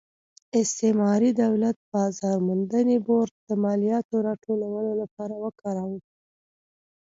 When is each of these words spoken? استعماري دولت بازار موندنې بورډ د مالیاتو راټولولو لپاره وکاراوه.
استعماري 0.59 1.31
دولت 1.43 1.77
بازار 1.93 2.37
موندنې 2.47 2.97
بورډ 3.05 3.31
د 3.47 3.49
مالیاتو 3.63 4.15
راټولولو 4.27 4.91
لپاره 5.01 5.33
وکاراوه. 5.43 5.99